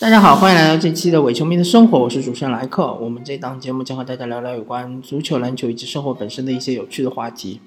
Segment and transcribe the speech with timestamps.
[0.00, 2.94] 大家好，欢迎来到这期的伪球迷的生活，我是主持人莱克。
[2.94, 7.60] 我们这档节目将和大家聊聊有关足球、篮球以及生活本身的一些有趣的话题。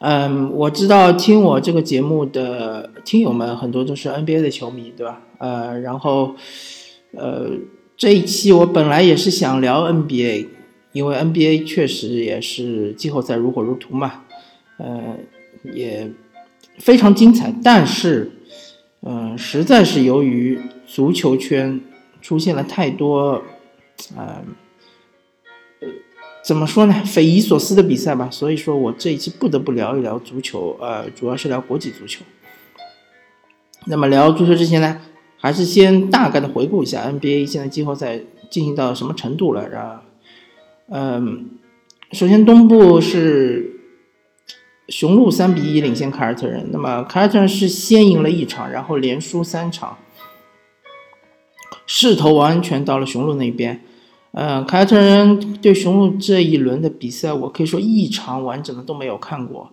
[0.00, 5.22] 嗯，我知道听我这个节目的听友们很多都是 NBA 的球迷，对吧？
[5.38, 6.34] 呃，然后
[7.12, 7.48] 呃，
[7.96, 10.48] 这一期我本来也是想聊 NBA，
[10.90, 14.24] 因为 NBA 确实也是季后赛如火如荼嘛，
[14.78, 15.16] 呃，
[15.62, 16.10] 也
[16.80, 18.32] 非常精彩，但是。
[19.08, 21.80] 嗯，实在是由于足球圈
[22.20, 23.40] 出现了太多，
[24.16, 24.42] 呃，
[26.42, 28.28] 怎么说呢，匪夷所思的比赛吧。
[28.28, 32.24] 所以说我这一期不得不聊一聊足球，呃，主要是聊国际足球。
[33.84, 35.00] 那么聊足球之前呢，
[35.36, 40.02] 还是先大概的回顾一下 NBA 现在季后赛进行到什么程度了，然后，
[40.88, 41.50] 嗯，
[42.10, 43.75] 首先东部是。
[44.88, 49.98] 雄鹿三比一领先凯尔特人，那么凯尔特人是先赢了一场，然后连输三场，
[51.86, 53.82] 势头完全到了雄鹿那边。
[54.30, 59.72] 呃，凯尔特人对雄鹿这一轮的比赛，我可以说一场完整的都没有看过，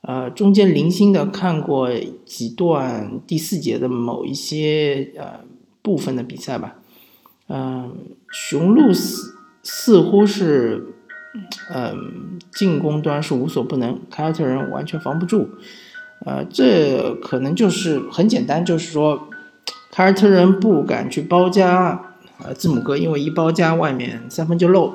[0.00, 1.90] 呃，中间零星的看过
[2.24, 5.40] 几段第四节的某一些呃
[5.82, 6.76] 部分的比赛吧。
[7.48, 7.94] 嗯，
[8.30, 10.93] 雄鹿似似乎是。
[11.72, 15.48] 嗯，进攻端是无所不能，凯尔特人完全防不住。
[16.24, 19.28] 呃，这可能就是很简单，就是说
[19.90, 24.94] 凯尔特人不敢去包夹呃字母哥，因为一包夹外面三分就漏。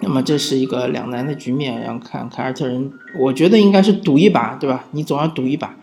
[0.00, 4.84] 那么这是一个两难的局面，要看凯尔特人，我觉得应该是赌一把，对吧？
[4.92, 5.74] 你总要赌一把，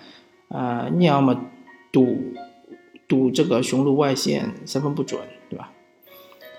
[0.50, 1.36] 啊，你要么
[1.92, 2.34] 赌
[3.08, 5.20] 赌这个雄鹿外线三分不准，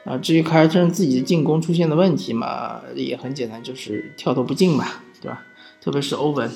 [0.05, 4.85] 啊，至于凯尔特人自己的进攻出现的问题嘛，也很简单，就是跳投不进嘛，
[5.21, 5.43] 对吧？
[5.81, 6.51] 特别是欧文，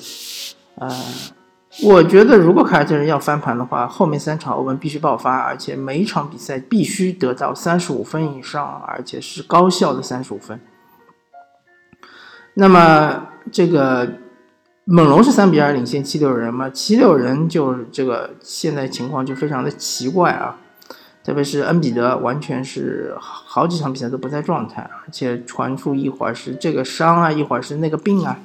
[0.75, 0.89] 呃，
[1.83, 10.59] 我觉得如果凯尔特人要翻盘的话，后面三场欧文必须爆发，而且每一场比赛必须得到三十五分以上，而且是高效的三十五分。
[12.53, 14.13] 那么这个
[14.85, 16.69] 猛龙是三比二领先七六人嘛？
[16.69, 20.57] 七六人就这个现在情况就非常的奇怪啊。
[21.29, 28.39] 特别是恩比德，完全是好几场比赛都不在状态，而且传出一会儿是这个伤啊，一会儿是那个病啊，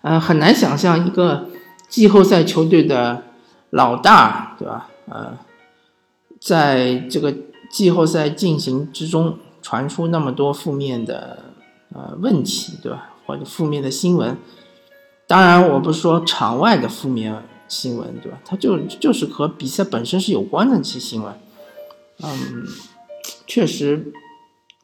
[0.00, 1.50] 呃，很难想象一个
[1.86, 3.24] 季后赛球队的
[3.68, 4.88] 老大，对吧？
[5.10, 5.36] 呃，
[6.40, 7.34] 在这个
[7.70, 11.52] 季后赛进行之中传出那么多负面的
[11.92, 13.10] 呃问题，对吧？
[13.26, 14.34] 或者负面的新闻，
[15.26, 17.42] 当然我不是说场外的负面。
[17.68, 18.40] 新闻对吧？
[18.44, 21.34] 它就就是和比赛本身是有关的这些新闻，
[22.22, 22.64] 嗯，
[23.46, 24.12] 确实，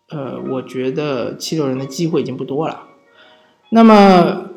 [0.08, 2.88] 呃，我觉得七六人的机会已经不多了。
[3.70, 4.50] 那么，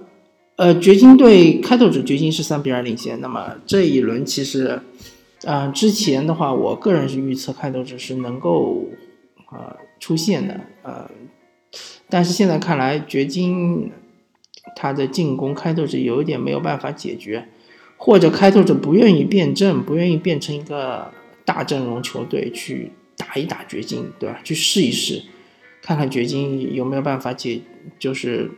[0.56, 3.22] 呃，掘金队开拓者掘金是三比二领先。
[3.22, 4.82] 那么这一轮其实，
[5.46, 8.86] 啊，之前的话，我个人是预测开拓者是能够
[9.46, 11.10] 啊出现的，呃，
[12.10, 13.92] 但是现在看来，掘金
[14.76, 17.48] 他的进攻开拓者有一点没有办法解决。
[17.98, 21.12] 或者开拓者不愿意变阵，不愿意变成一个
[21.44, 24.40] 大阵容球队去打一打掘金，对吧？
[24.44, 25.24] 去试一试，
[25.82, 27.62] 看看掘金有没有办法解，
[27.98, 28.52] 就是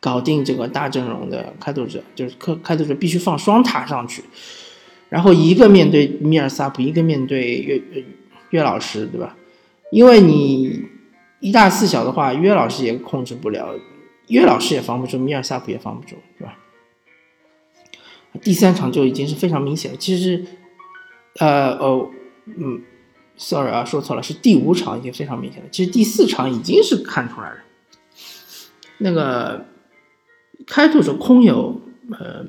[0.00, 2.02] 搞定这个大阵容的开拓者。
[2.14, 4.22] 就是开开拓者必须放双塔上去，
[5.08, 7.82] 然后一个面对米尔萨普，一个面对约
[8.50, 9.36] 约老师，对吧？
[9.90, 10.82] 因为你
[11.40, 13.74] 一大四小的话，约老师也控制不了，
[14.28, 16.56] 约老师也防不住，米尔萨普也防不住，对吧？
[18.42, 19.96] 第三场就已经是非常明显了。
[19.96, 20.44] 其实，
[21.38, 22.10] 呃哦，
[22.46, 22.82] 嗯
[23.36, 25.68] ，sorry 啊，说错了，是第五场已经非常明显了。
[25.70, 27.56] 其实第四场已经是看出来了，
[28.98, 29.66] 那个
[30.66, 31.80] 开拓者空有
[32.10, 32.44] 呃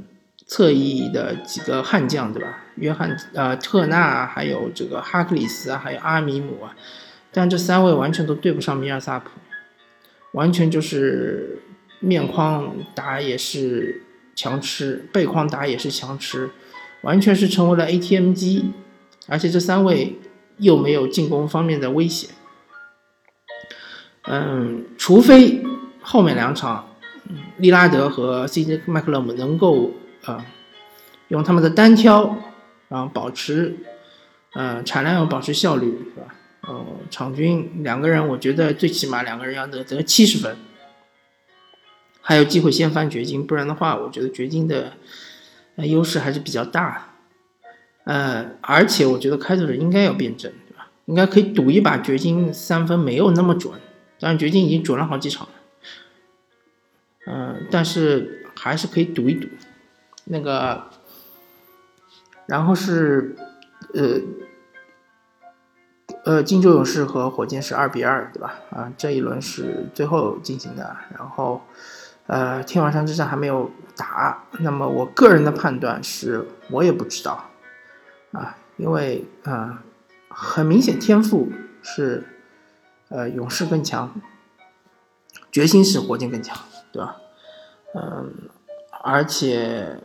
[0.48, 2.64] 侧翼的几个悍将，对吧？
[2.78, 6.76] 约翰呃特纳，还有这个哈克里斯啊，还有阿米姆啊，
[7.32, 9.30] 但这三位完全都对不上米尔萨普，
[10.32, 11.62] 完全就是
[12.00, 14.02] 面框打也是。
[14.36, 16.52] 强吃背筐打也是强吃，
[17.02, 18.72] 完全是成为了 ATM 机，
[19.28, 20.20] 而且这三位
[20.58, 22.28] 又没有进攻方面的威胁。
[24.24, 25.64] 嗯，除非
[26.02, 26.96] 后面两场，
[27.58, 29.92] 利拉德和 CJ 麦克勒姆能够
[30.24, 30.46] 啊
[31.30, 32.38] 用他们的单挑，
[32.90, 33.78] 然后保持
[34.54, 36.36] 呃产量要保持效率，是吧？
[36.62, 40.58] 哦，场均两个人，我觉得最起码两个人要得得七十分。
[42.28, 44.94] 还有机会先翻掘金，不然的话，我觉得掘金的
[45.76, 47.10] 呃优势还是比较大。
[48.06, 50.88] 呃，而且我觉得开拓者应该要变阵，对吧？
[51.06, 53.74] 应该可以赌一把掘金三分没有那么准，
[54.20, 55.54] 当然掘金已经准了好几场了。
[57.28, 59.48] 嗯，但是还是可以赌一赌。
[60.24, 60.86] 那个
[62.48, 63.36] 然后是
[63.94, 64.20] 呃
[66.24, 68.56] 呃金州勇士和火箭是二比二，对吧？
[68.72, 71.62] 啊，这一轮是最后进行的，然后
[72.28, 77.52] 呃天王山之战还没有打，那么我个人的判断是我也不知道
[78.32, 79.84] 啊，因为啊
[80.30, 81.50] 很明显天赋
[81.82, 82.28] 是
[83.10, 84.14] 呃勇士更强，
[85.52, 86.58] 决心是火箭更强，
[86.92, 87.18] 对吧？
[87.94, 88.50] 嗯，
[89.02, 90.02] 而且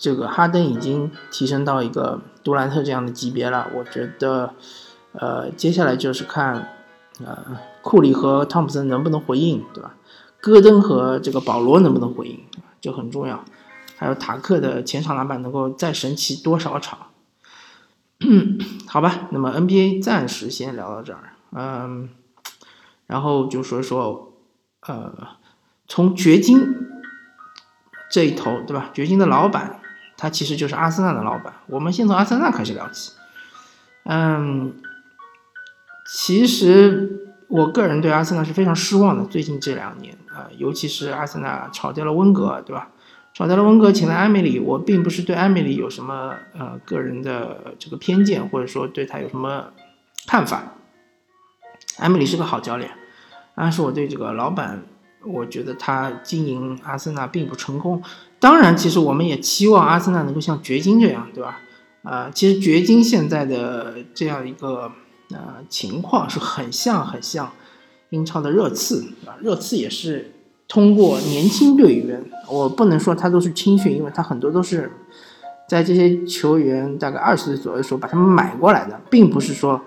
[0.00, 3.70] 这个哈登已经提升到一个杜兰特这样的级别了。
[3.72, 4.54] 我觉得，
[5.12, 6.68] 呃，接下来就是看，
[7.24, 9.94] 呃，库里和汤普森能不能回应，对吧？
[10.42, 12.38] 戈登和这个保罗能不能回应，
[12.80, 13.42] 就很重要。
[13.96, 16.98] 还有塔克的前场篮板能够再神奇多少场？
[18.86, 22.10] 好吧，那么 NBA 暂时先聊到这儿，嗯，
[23.06, 24.34] 然后就说说，
[24.86, 25.38] 呃。
[25.88, 26.88] 从掘金
[28.10, 28.88] 这一头，对吧？
[28.94, 29.80] 掘金的老板，
[30.16, 31.52] 他其实就是阿森纳的老板。
[31.66, 33.12] 我们先从阿森纳开始聊起。
[34.04, 34.74] 嗯，
[36.06, 39.26] 其实我个人对阿森纳是非常失望的。
[39.26, 42.88] 最近这两年啊，尤其是阿森纳炒掉了温格，对吧？
[43.34, 44.58] 炒掉了温格，请了埃米里。
[44.58, 49.66] 我并不是对埃米里有什么呃个人的这个偏见，或者说对他有什么
[50.26, 50.74] 看法。
[51.98, 52.90] 埃米里是个好教练，
[53.54, 54.82] 但是我对这个老板。
[55.24, 58.02] 我觉得他经营阿森纳并不成功。
[58.40, 61.60] 当然，其实我们也期望阿森纳能够像掘金这样，对吧？
[62.02, 64.90] 啊，其实掘金现在的这样一个
[65.30, 67.52] 呃情况是很像很像
[68.12, 70.32] 英超的热刺，啊，热刺也是
[70.68, 74.90] 通过年轻队员，我不能说他都是青训，因为他很多都是
[75.68, 79.80] 在这些球员大概二十岁左右的时候把他们买过来的，并不是说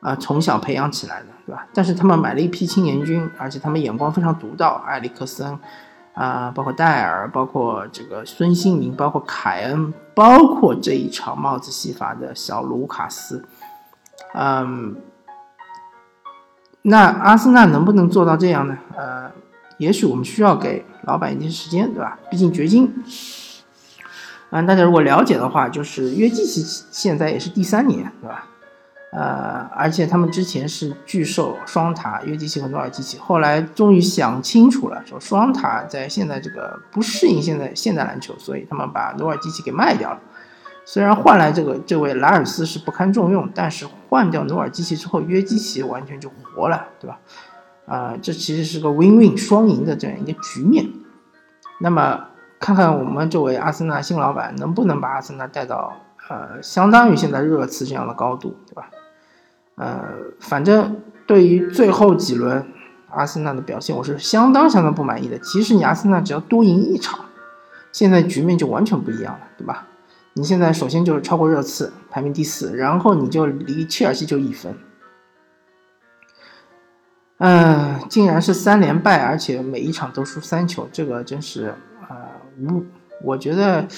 [0.00, 1.26] 啊从小培养起来的。
[1.46, 1.66] 对吧？
[1.74, 5.58] 但是他们买了一批青年军，而且他们眼光非常独到，埃里克森，
[6.14, 13.44] 啊，包括戴尔，包括这个孙兴民，包括凯恩，包括这一场帽子戏法的小卢卡斯，
[14.32, 14.96] 嗯，
[16.86, 18.76] 那阿森纳能不能做到这样呢？
[18.94, 19.30] 呃，
[19.78, 22.18] 也许我们需要给老板一些时间，对吧？
[22.30, 22.92] 毕竟掘金，
[24.50, 28.46] 嗯，大家如果了解的话，就是约基奇现在也是第三年，对吧？
[29.12, 40.20] 呃，而且他们之前是巨兽双塔约基奇和努尔基奇，后来终于想清楚了，说双塔在现在这个不适应现在现代篮球，所以他们把努尔基奇给卖掉了。
[40.84, 47.18] 虽然换来这个这位莱尔斯是不堪重用，但是换掉努尔基奇之后，约基奇完全就活了，对吧？
[47.86, 50.86] 啊，这其实是个 win-win 双赢的这样一个局面。
[51.80, 52.28] 那么
[52.60, 55.92] 看看我们这位阿森纳新老板能不能把阿森纳带到
[56.28, 58.90] 呃相当于现在热刺这样的高度，对吧？
[59.76, 60.02] 呃，
[60.38, 62.66] 反正对于最后几轮
[63.10, 65.38] 阿森纳的表现，我是相当相当不满意的。
[65.38, 67.24] 其实你阿森纳只要多赢一场，
[67.90, 69.88] 现在局面就完全不一样了，对吧？
[70.34, 74.76] 你现在首先就是超过热刺，排名第四，然后你就离切尔西就一分。
[77.38, 81.74] 嗯，竟然是三连败，而且每一场都输三球，这个真是
[82.08, 82.84] 啊，无，
[83.22, 83.88] 我觉得，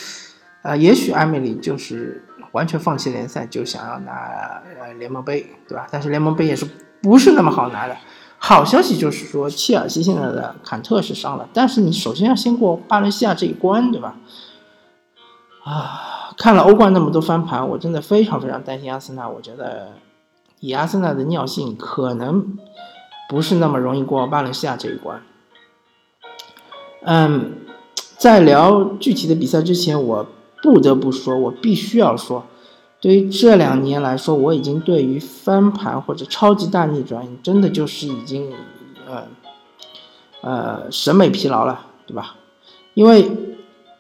[0.63, 2.23] 呃，也许艾梅里就是。
[2.53, 4.63] 完全放弃联赛就想要拿
[4.99, 5.87] 联盟杯，对吧？
[5.91, 6.67] 但是联盟杯也是
[7.03, 7.95] 不是那么好拿的。
[8.39, 14.17] 好消息就是说，切尔西现在的坎特是伤了，但是你首先要先过巴伦西亚这一关，对吧？
[15.65, 16.01] 啊，
[16.37, 19.29] 看了欧冠那么多翻盘，我真的非常非常担心阿森纳。
[19.29, 19.93] 我觉得
[20.61, 22.57] 以阿森纳的尿性，可能
[23.29, 25.23] 不是那么容易过巴伦西亚这一关。
[27.03, 27.53] 嗯，
[28.17, 30.27] 在聊具体的比赛之前，我。
[30.63, 32.45] 不得不说，我必须要说，
[33.01, 38.51] 对于这两年来说，我已经对于翻盘或者超级大逆转，真的就是已经，
[39.07, 39.29] 呃，
[40.41, 42.35] 呃，审美疲劳了，对吧？
[42.95, 43.31] 因为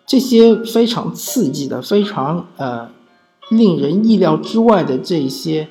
[0.06, 2.88] 这些非常刺激的、非常呃
[3.50, 5.68] 令人意料之外的这些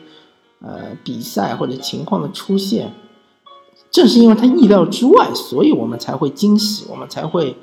[0.62, 2.94] 呃比赛或者情况的出现，
[3.90, 7.56] 正是因为它意料之外，所以我们才会惊喜，我们才会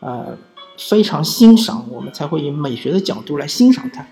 [0.00, 0.38] 呃。
[0.78, 4.04] 非常欣赏，我们才会以美学的角度来欣赏它。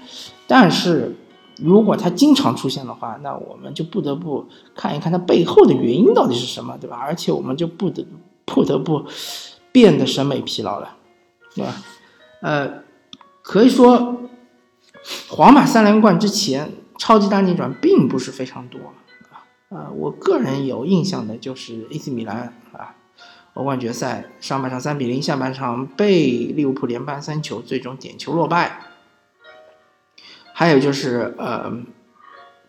[0.47, 1.17] 但是，
[1.57, 6.97] 如果它经常出现的话，那我们就不得不看一看它背后的原因到底是什么，对吧？
[6.97, 8.07] 而且，我们就不得
[8.45, 9.02] 不得不
[9.73, 10.97] 变得审美疲劳了，
[11.55, 11.83] 对吧？
[12.41, 12.83] 呃，
[13.43, 14.29] 可以说，
[15.29, 18.79] 皇马三连冠之前，超级大逆转并不是非常多
[19.31, 19.45] 啊。
[19.69, 22.97] 呃，我个人有印象的就是 AC 米兰啊。
[23.55, 28.81] 欧冠决赛上半场三比零，下半场被利物浦连扳三球，最终点球落败。
[30.53, 31.73] 还有就是，呃，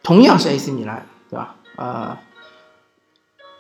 [0.02, 1.56] 同样是 AC 米兰，对吧？
[1.78, 2.18] 呃，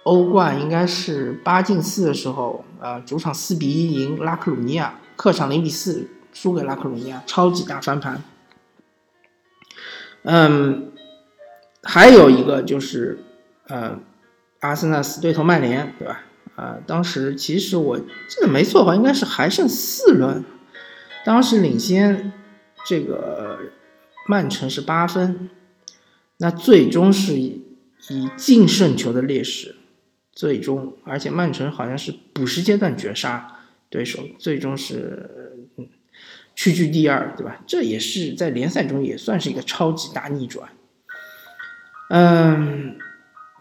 [0.03, 8.23] 欧冠应该是八进四的时候，呃，主场四比一赢拉克鲁尼亚，客场零比四输给拉克鲁尼亚，超级大翻盘。
[10.23, 10.93] 嗯，
[11.83, 13.23] 还有一个就是，
[13.67, 13.99] 呃，
[14.61, 16.23] 阿森纳死对头曼联，对吧？
[16.55, 20.43] 啊，当时其实我记得没错吧，应该是还剩四轮，
[21.23, 22.33] 当时领先
[22.83, 23.59] 这个
[24.27, 25.51] 曼城是八分，
[26.37, 27.63] 那最终是以
[28.09, 29.75] 以净胜球的劣势，
[30.33, 33.59] 最终，而且曼城好像是补时阶段绝杀
[33.91, 35.88] 对手，最终是嗯
[36.55, 37.62] 屈居第二，对吧？
[37.67, 40.69] 这也是在联赛中也算是一个超级大逆转。
[42.10, 42.98] 嗯，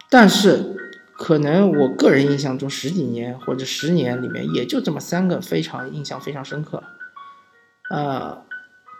[0.08, 0.76] 但是。
[1.22, 6.82] 可能我个人印象中十几年或者十年里面也就这么三个非常印象非常深刻，
[7.90, 8.42] 呃，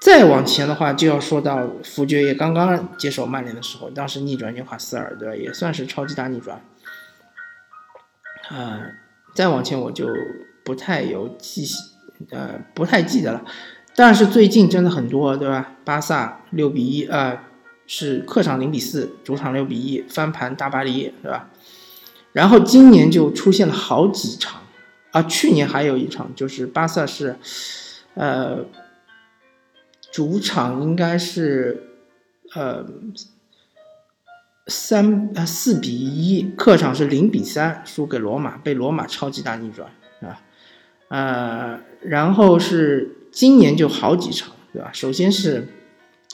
[0.03, 5.35] 再往前的话就要说到福爵爷刚刚接手曼联的时候，当时逆转纽卡斯尔，对吧？
[5.35, 6.63] 也算是超级大逆转。
[8.51, 8.83] 啊，
[9.35, 10.07] 再往前我就
[10.71, 11.67] 不太有记，
[12.31, 13.45] 呃，不太记得了。
[13.97, 15.73] 但是最近真的很多，对吧？
[15.85, 17.41] 巴萨六比一，呃，
[17.89, 21.51] 是客场零比四，主场六比一翻盘大巴黎，对吧？
[22.33, 24.63] 然后今年就出现了好几场，
[25.11, 27.37] 啊，去年还有一场，就是巴萨是，
[28.15, 28.65] 呃，
[30.13, 31.83] 主场应该是，
[32.55, 32.87] 呃，
[34.69, 39.91] 三呃四比一，客场是零比三输给罗马，被罗马超级大逆转，
[41.11, 44.91] 呃，然后是今年就好几场，对吧？
[44.93, 45.69] 首先是，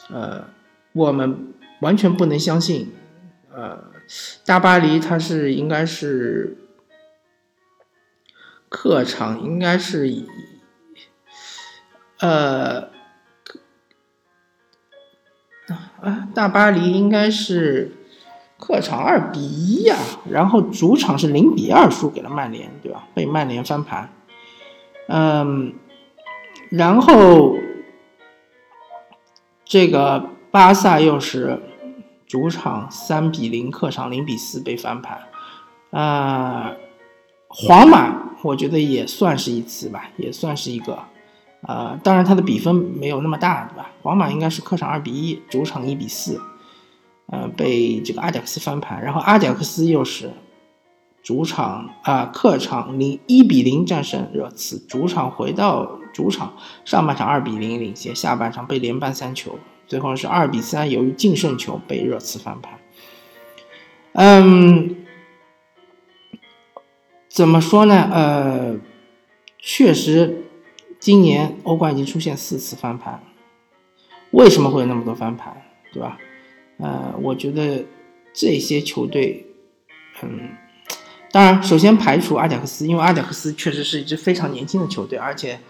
[0.09, 0.45] 呃，
[0.93, 2.93] 我们完全不能相信，
[3.53, 3.97] 呃。
[4.45, 6.57] 大巴黎，它是应该是
[8.69, 10.29] 客场，应该是以
[12.21, 12.83] 呃
[16.01, 17.91] 啊，大巴黎应该是
[18.57, 19.97] 客场二比一呀，
[20.31, 23.09] 然后主场是零比二输给了曼联，对吧？
[23.13, 24.09] 被曼联翻盘，
[25.09, 25.75] 嗯，
[26.71, 27.57] 然后
[29.65, 31.63] 这个巴萨又是。
[32.29, 35.21] 主场三比零，客场零比四被翻盘，
[35.93, 36.75] 啊，
[37.47, 40.99] 皇马我觉得也算是一次吧，也算是一个，
[41.63, 43.93] 呃，当然它的比分没有那么大，对吧？
[44.03, 46.41] 皇马应该是客场二比一，主场一比四，
[47.29, 50.33] 呃，被这个阿贾克斯翻盘，然后阿贾克斯又是
[51.27, 59.59] 主场啊，客场零一比零战胜热刺，主场回到主场，上半场二比零领先，下半场被连扳三球。
[59.89, 62.79] 最后是二比三，由于净胜球被热刺翻盘。
[64.13, 65.05] 嗯，
[67.29, 68.09] 怎么说呢？
[68.13, 68.77] 呃，
[69.59, 70.45] 确实，
[71.01, 73.21] 今年欧冠已经出现四次翻盘。
[74.31, 75.61] 为什么会有那么多翻盘？
[75.93, 76.19] 对吧？
[76.79, 77.85] 呃，我觉得
[78.33, 79.45] 这些球队，
[80.23, 80.51] 嗯，
[81.37, 85.61] 当然，首先排除阿贾克斯，因为阿贾克斯确实是一支非常年轻的球队，而且。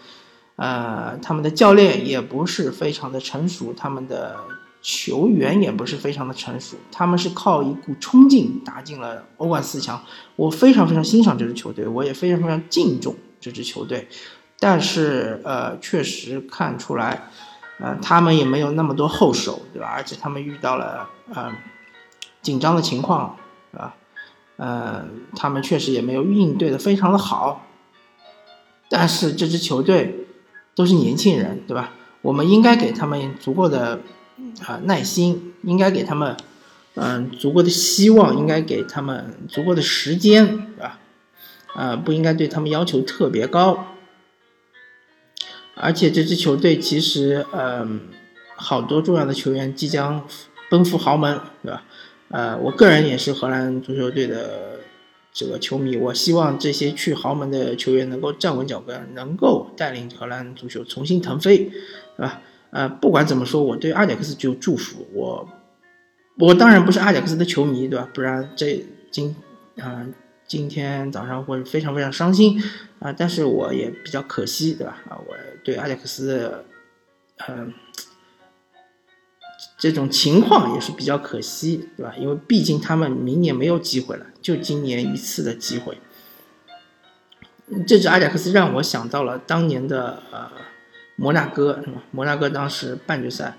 [0.55, 4.37] 呃，他们的教练也不是非常的成熟，他们的
[4.81, 10.03] 球员也不是非常的成熟，他们是靠一股冲劲打进了欧冠四强。
[10.35, 14.09] 我非常非常欣赏这支球队，我也非常非常敬重这支球队。
[14.59, 17.29] 但是，呃，确实看出来，
[17.79, 19.89] 呃，他们也没有那么多后手，对吧？
[19.89, 21.53] 而且他们遇到了呃
[22.41, 23.37] 紧张的情况，
[23.73, 23.95] 是吧？
[24.57, 27.67] 呃，他们确实也没有应对的非常的好。
[28.89, 30.23] 但是这支球队。
[30.77, 31.95] 都是年轻人，对吧？
[32.21, 34.01] 我们应该给他们足够的
[34.67, 36.37] 啊耐心，应该给他们
[36.97, 40.47] 嗯足够的希望，应该给他们足够的时间，
[40.77, 40.99] 对吧？
[41.75, 43.87] 啊，不应该对他们要求特别高。
[45.77, 48.03] 而且这支球队其实嗯
[48.55, 50.27] 好多重要的球员即将
[50.69, 51.85] 奔赴豪门，对吧？
[52.29, 54.77] 呃，我个人也是荷兰足球队的。
[55.39, 61.59] 这个球迷，我希望这些去豪门的球员能够站稳脚跟，能够带领荷兰足球重新腾飞，
[62.17, 62.41] 对吧？
[62.71, 65.47] 呃，不管怎么说，我对阿贾克斯就祝福我。
[66.39, 68.09] 我当然不是阿贾克斯的球迷，对吧？
[68.15, 69.37] 不然这今
[69.79, 70.07] 啊
[70.47, 72.59] 今天早上会非常非常伤心
[73.01, 73.13] 啊。
[73.13, 75.03] 但是我也比较可惜，对吧？
[75.11, 76.65] 啊，我对阿贾克斯，
[77.47, 77.75] 嗯。
[79.79, 82.15] 这种情况也是比较可惜，对吧？
[82.19, 85.99] 因为毕竟他们明年没有机会了，就今年一次的机会。
[87.87, 90.51] 这支阿贾克斯让我想到了当年的呃
[91.17, 92.03] 摩纳哥，是吧？
[92.11, 93.59] 摩纳哥当时半决赛，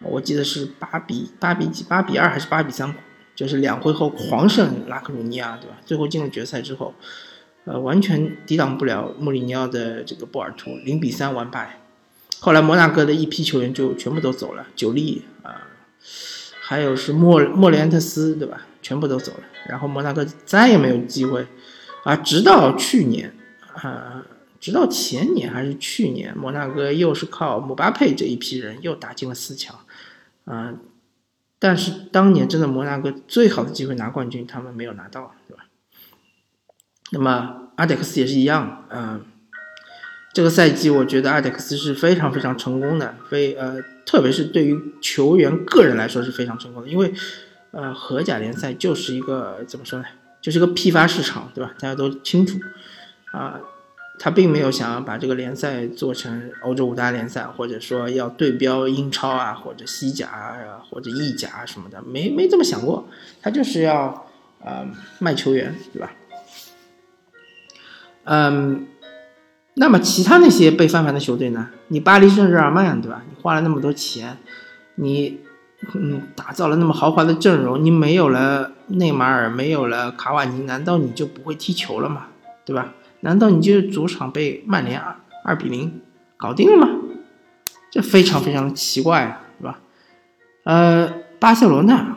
[0.00, 2.94] 我记得是八比八比几，八比二还是八比三，
[3.34, 5.76] 就是两回合狂胜拉克鲁尼亚，对吧？
[5.84, 6.94] 最后进了决赛之后，
[7.64, 11.77] 呃，完全抵挡不了穆里尼奥的这个波尔图，零比三完败。
[12.40, 15.68] 后来摩纳哥的一批球员就全部都走了，久利啊，
[16.60, 18.66] 还有是莫莫里安特斯，对吧？
[18.80, 21.46] 全部都走了，然后摩纳哥再也没有机会，
[22.04, 23.34] 啊，直到去年，
[23.74, 24.24] 啊，
[24.60, 29.80] 直到前年还是去年，摩纳哥又是靠姆巴佩这一批人又打进了四强，
[30.44, 30.74] 啊，
[31.58, 35.64] 但是当年真的摩纳哥最好的机会拿冠军，他们没有拿到，对吧？
[37.10, 39.24] 那么阿迪克斯也是一样，嗯，
[40.38, 47.12] 这个赛季我觉得阿迪克斯是非常非常成功的，非呃，特别是对于球员个人来说是非常成功的，因为
[47.72, 50.04] 呃，荷甲联赛就是一个怎么说呢，
[50.40, 51.74] 就是一个批发市场，对吧？
[51.80, 52.56] 大家都清楚
[53.32, 53.58] 啊。
[54.20, 63.08] 他并没有想要把这个联赛做成欧洲五大联赛，或者说要对标英超啊，或者西甲啊，或者意甲什么的，没没这么想过。
[63.42, 64.30] 他就是要
[64.64, 64.86] 呃
[65.18, 66.12] 卖球员，对吧？
[68.22, 68.86] 嗯，
[69.78, 71.68] 那么其他那些被翻盘的球队呢？
[71.88, 73.22] 你巴黎圣日耳曼，对吧？
[73.28, 74.36] 你花了那么多钱，
[74.96, 75.38] 你
[75.94, 82.26] 嗯打造了那么豪华的阵容，你没有了内马尔，没有了卡瓦尼，难道你就不会踢球了吗？
[82.64, 82.94] 对吧？
[83.20, 86.00] 难道你就是主场被曼联二二比零
[86.36, 86.88] 搞定了吗？
[87.90, 89.78] 这非常非常的奇怪，是吧？
[90.64, 92.16] 呃，巴塞罗那，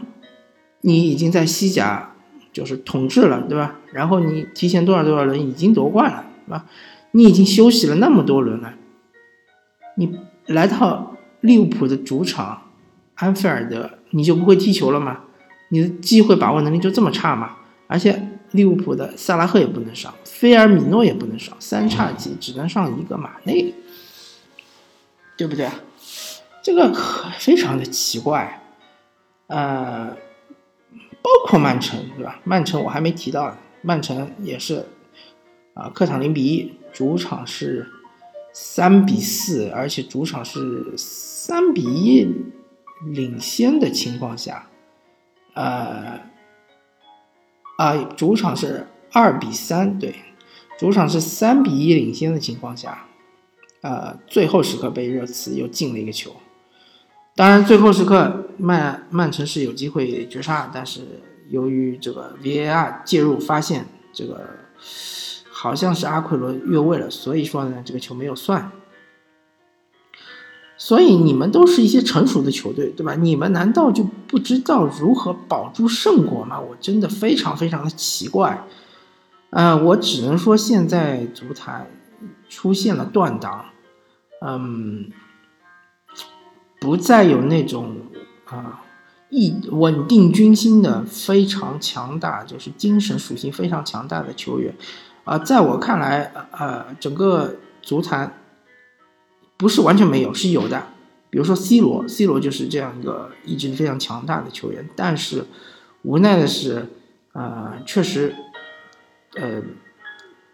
[0.82, 2.12] 你已经在西甲
[2.52, 3.76] 就是统治了，对吧？
[3.94, 6.66] 然后你提前多少多少轮已经夺冠了，是吧？
[7.12, 8.74] 你已经休息了那么多轮了，
[9.96, 12.72] 你来到利物浦的主场
[13.16, 15.22] 安菲尔德，你就不会踢球了吗？
[15.70, 17.58] 你的机会把握能力就这么差吗？
[17.88, 18.28] 而且。
[18.52, 23.74] 利物浦的萨拉赫也不能上，菲尔米诺也不能上，三叉戟只能上一个马内，
[25.38, 25.70] 对不对？
[26.62, 26.94] 这个
[27.40, 28.62] 非常的奇怪，
[29.48, 30.14] 呃，
[31.22, 32.42] 包括曼城，对吧？
[32.44, 34.86] 曼城我还没提到，曼城也是
[35.74, 37.88] 啊，客场零比一，主场是
[38.54, 42.28] 三比四，而且主场是三比一
[43.06, 44.68] 领先的情况下，
[45.54, 46.30] 呃。
[47.78, 50.14] 啊，主场是二比三，对，
[50.78, 53.08] 主场是三比一领先的情况下，
[53.82, 56.32] 呃，最后时刻被热刺又进了一个球。
[57.36, 61.02] 当然，最后时刻曼曼城是有机会绝杀，但是
[61.50, 64.48] 由于这个 VAR 介入，发现这个
[65.62, 68.72] 好像是阿奎罗越位了，所以说呢，这个球没有算。
[70.76, 73.14] 所以你们都是一些成熟的球队，对吧？
[73.14, 76.60] 你们难道就不知道如何保住胜果吗？
[76.60, 78.66] 我真的非常非常的奇怪，
[79.52, 81.86] 呃，我只能说现在足坛
[82.50, 83.66] 出现了断档，
[84.44, 85.12] 嗯，
[86.80, 87.98] 不再有那种
[88.46, 88.82] 啊
[89.30, 94.74] 一稳定军心的非常强大，就是精神属性非常强大的球员，
[95.24, 98.38] 啊，在我看来，呃，整个足坛。
[99.58, 100.88] 不是完全没有，是有的。
[101.30, 104.90] 比如说 C 罗，C 罗就是这样一个意志非常强大的球员。
[104.96, 105.46] 但是
[106.02, 106.88] 无奈的是，
[107.34, 108.36] 呃，确实，
[109.36, 109.62] 呃，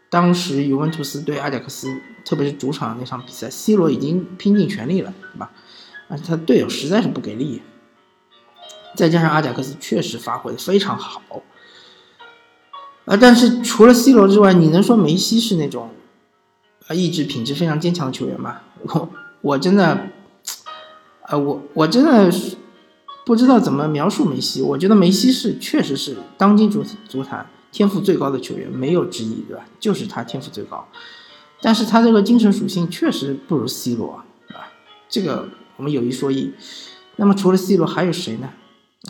[0.09, 5.51] 当时尤文图斯对阿贾克斯，特别是主场那场比赛，C 罗已经拼尽全力了，对吧？
[6.09, 7.61] 而且他队友实在是不给力，
[8.93, 11.21] 再加上阿贾克斯确实发挥的非常好。
[13.07, 15.89] 啊，但是除了 C 罗之外，你能说梅西是那种
[16.87, 18.59] 啊意志品质非常坚强的球员吗？
[18.83, 20.09] 我我真的，
[21.29, 22.29] 呃，我我真的
[23.25, 24.61] 不知道怎么描述梅西。
[24.61, 29.63] 我觉得梅西是确实是当今足足坛天赋最高的球员，没有之一，对吧？
[29.79, 30.85] 就是他天赋最高，
[31.61, 34.67] 但是他这个精神属性确实不如 C 罗，啊，
[35.07, 36.51] 这个我们有一说一。
[37.15, 38.49] 那么除了 C 罗还有谁呢？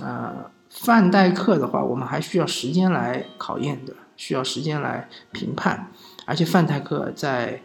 [0.04, 5.92] 呃，范戴克的话，我们还需要时间来考验的，需要时间来评判。
[6.26, 7.62] 而且范戴克在。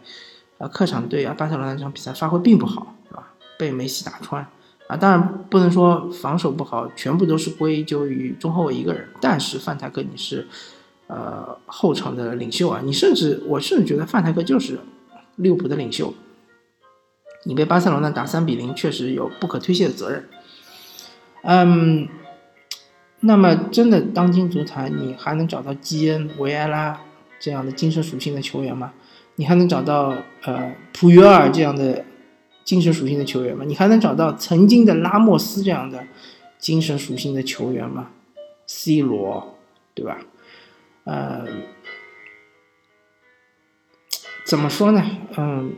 [0.59, 3.33] 啊，客场对啊巴塞罗那这场比赛发挥并不好，是吧？
[3.57, 4.45] 被梅西打穿
[4.85, 9.09] 啊，当然不能说防守不好，全部都是归咎于中后卫一个人。
[9.19, 10.47] 但是范泰克你是，
[11.07, 14.79] 呃，后场的领袖啊，你甚至我甚至觉得范泰克就是
[15.37, 16.13] 利物浦的领袖。
[17.45, 20.29] 你被巴塞罗那打三比零，确实有不可推卸的责任。
[21.41, 22.07] 嗯，
[23.23, 27.01] 那么真的当今足坛，你还能找到基恩、维埃拉
[27.39, 28.93] 这样的精神属性的球员吗？
[29.35, 32.05] 你还能找到呃普约尔这样的
[32.63, 33.65] 精神属性的球员吗？
[33.65, 36.05] 你还能找到曾经的拉莫斯这样的
[36.59, 38.09] 精神属性的球员吗
[38.67, 39.57] ？C 罗，
[39.93, 40.19] 对吧？
[41.05, 41.45] 呃，
[44.45, 45.03] 怎么说呢？
[45.35, 45.73] 嗯，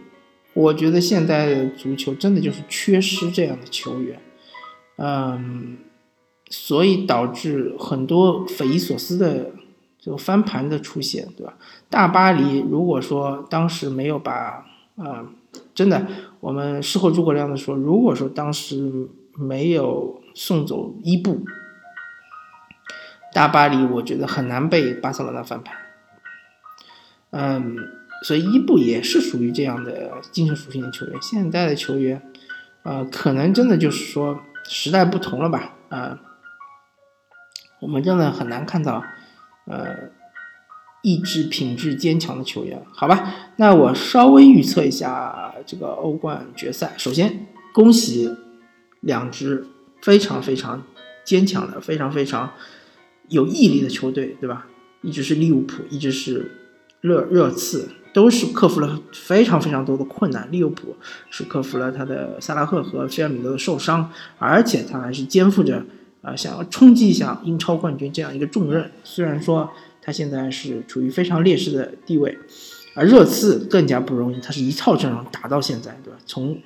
[0.54, 4.20] 我觉得现在的足球真的就是缺失这样的球员，
[4.98, 5.78] 嗯，
[6.50, 9.52] 所以导致很多匪夷所思的。
[9.98, 11.58] 这个翻盘的出现，对吧？
[11.90, 14.64] 大巴黎如果说当时没有把，
[14.98, 15.26] 呃，
[15.74, 16.06] 真的，
[16.42, 21.44] 我们事后诸葛亮的说，如果说当时没有送走伊布，
[23.34, 25.76] 大巴黎我觉得很难被巴塞罗那翻盘。
[27.32, 27.76] 嗯，
[28.22, 31.20] 所以伊布也是属于这样的精神属性的球员。
[31.20, 32.22] 现在的球员，
[32.84, 35.74] 呃，可能真的就是说时代不同了吧？
[35.90, 36.20] 呃，
[37.82, 39.04] 我们真的很难看到，
[39.66, 40.10] 呃，
[41.02, 43.34] 意志品质坚强的球员，好吧？
[43.58, 46.94] 那我稍微预测一下这个欧冠决赛。
[46.98, 48.36] 首先，恭喜
[49.02, 49.68] 两支
[50.02, 50.84] 非常非常
[51.24, 52.52] 坚强的、非常非常
[53.30, 54.68] 有毅力的球队，对吧？
[55.02, 56.52] 一直是利物浦，一直是
[57.02, 57.90] 热热刺。
[58.16, 60.50] 都是克服了非常非常多的困难。
[60.50, 60.96] 利物浦
[61.30, 64.10] 是克服了他的萨拉赫和菲尔米诺的受伤，
[64.40, 65.86] 而且他还是肩负着
[66.26, 68.92] 啊想要冲击一下英超冠军这样一个重任。
[69.04, 72.38] 虽然说他现在是处于非常劣势的地位，
[72.96, 76.20] 而热刺更加不容易，他是一套阵容打到现在，对吧？
[76.26, 76.60] 从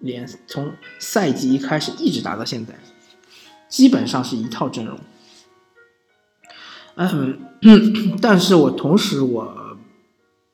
[0.00, 2.74] 连从赛季一开始一直打到现在，
[3.68, 4.98] 基本上是一套阵容。
[6.96, 7.38] 嗯，
[8.22, 9.62] 但是我同时我。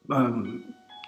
[0.08, 0.60] 嗯，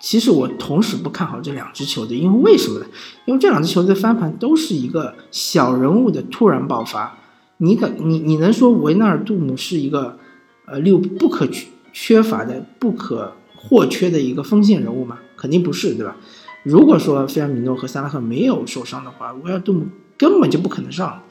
[0.05, 2.85] 其实我同时不看好这两支球队，因为为什么呢？
[3.25, 7.17] 因为这两支球队的翻盘都是一个小人物的突然爆发。
[7.57, 10.19] 你可你你能说维纳尔杜姆是一个
[10.67, 11.49] 呃六不可
[11.91, 15.21] 缺乏的、不可或缺的一个锋线人物吗？
[15.39, 16.15] 肯定不是，对吧？
[16.65, 19.87] 如果说菲尔米诺和萨拉赫没有受伤的话，维尔杜姆
[20.19, 21.23] 根本就不可能上。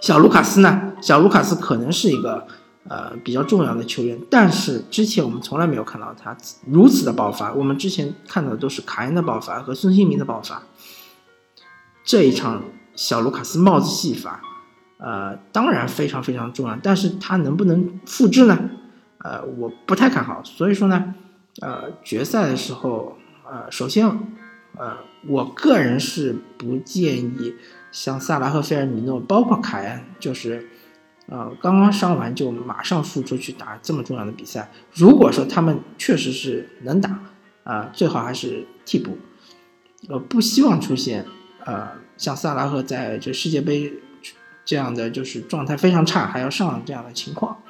[0.00, 0.92] 小卢卡斯呢？
[1.02, 2.46] 小卢卡斯可能是一个。
[2.88, 7.52] 呃，比较重要的球员，但是之前我们从来没有看到他如此的爆发。
[7.52, 10.64] 我们之前看到的都是卡恩的爆发和孙兴民的爆发。
[12.04, 12.64] 这一场
[12.96, 14.42] 小卢卡斯帽子戏法，
[14.98, 18.58] 呃，当然非常非常重要，但是他能不能复制呢？
[19.18, 20.42] 呃，我不太看好。
[20.42, 21.14] 所以说呢，
[21.60, 23.16] 呃，决赛的时候，
[23.48, 24.04] 呃，首先，
[24.76, 24.96] 呃，
[25.28, 27.54] 我个人是不建议
[27.92, 30.68] 像萨拉赫、菲尔米诺，包括凯恩，就是。
[31.32, 34.70] 呃，刚刚伤完就马上复出去打这么重要的比赛。
[34.92, 37.18] 如果说他们确实是能打，
[37.64, 39.16] 啊，最好还是替补。
[40.10, 41.24] 呃，不希望出现
[41.64, 43.94] 呃像萨拉赫在这世界杯
[44.62, 47.62] 这样的就是状态非常差还要上这样的情况。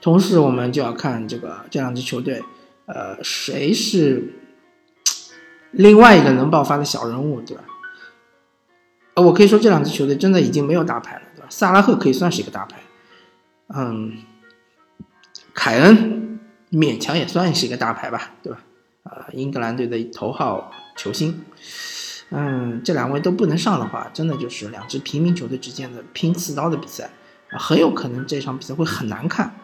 [0.00, 2.42] 同时，我们就要看这个这两支球队，
[2.86, 4.32] 呃，谁是
[5.72, 7.64] 另外一个能爆发的小人物，对吧？
[9.16, 11.22] 呃，我可以说这两支球队真的已经没有大牌了。
[11.48, 12.80] 萨拉赫可以算是一个大牌，
[13.68, 14.18] 嗯，
[15.54, 16.38] 凯恩
[16.70, 18.60] 勉强也算是一个大牌吧，对吧？
[19.04, 21.44] 啊，英格兰队的头号球星，
[22.30, 27.10] 嗯，这两位都不能上的话，真的就是两支平民球队之间的拼刺刀的比赛，
[27.50, 29.54] 很有可能这场比赛会很难看，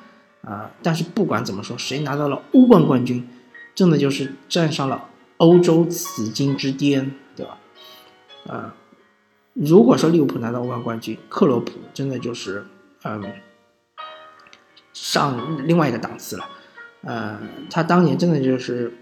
[0.42, 3.28] 啊，但是不管怎么说，谁拿到了欧冠冠军，
[3.74, 7.58] 真的就是站上了欧洲紫金之巅，对吧？
[8.46, 8.74] 啊。
[9.54, 12.64] 如果说利物浦拿到欧冠冠军，克洛普真的就是，
[13.04, 13.22] 嗯，
[14.92, 16.48] 上另外一个档次了。
[17.02, 17.38] 呃，
[17.70, 18.92] 他当年真的就是，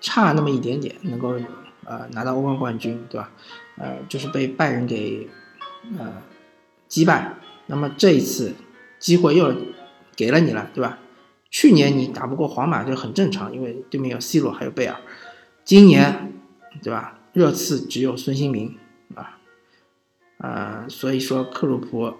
[0.00, 1.36] 差那么一点点能够
[1.84, 3.30] 呃拿到欧冠冠军，对吧？
[3.78, 5.28] 呃，就是被拜仁给
[5.98, 6.22] 呃
[6.88, 7.34] 击败。
[7.66, 8.54] 那么这一次
[8.98, 9.54] 机会又
[10.14, 10.98] 给了你了，对吧？
[11.50, 14.96] 去年你打不过皇马就很正常，因为对面有 C 罗还有贝尔。
[15.64, 16.32] 今年，
[16.82, 17.15] 对吧？
[17.36, 18.78] 热刺只有孙兴民
[19.14, 19.38] 啊，
[20.38, 22.14] 呃，所以说克鲁普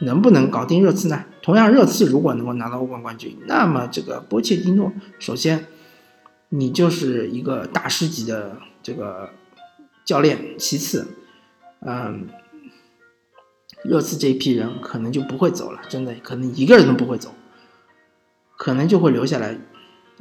[0.00, 1.26] 能不能搞定热刺呢？
[1.40, 5.66] 同样，热刺如果能够拿到欧冠冠军，那么这个波切蒂诺，首先
[6.48, 9.30] 你就是一个大师级的这个
[10.04, 11.06] 教练，其次，
[11.82, 12.26] 嗯，
[13.84, 17.32] 热刺这一批人可能就不会走了，真的可能一个人都不会走，
[18.56, 19.56] 可能就会留下来，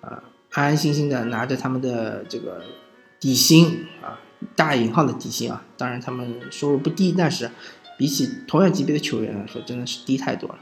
[0.02, 0.22] 啊，
[0.52, 2.62] 安安心心的拿着他们的这个
[3.20, 4.20] 底薪啊。
[4.56, 7.50] 大引号的底薪啊，当然他们收入不低，但是
[7.98, 10.60] 比起同样级别的球员来说，真的是低太多了。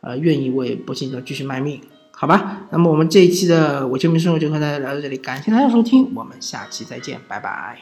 [0.00, 1.80] 呃，愿意为波切蒂诺继续卖命，
[2.12, 2.66] 好吧？
[2.70, 7.80] 那么我们这一期的伪球迷生活就和大家聊到这里，感谢大家收听，我们下期再见，拜拜。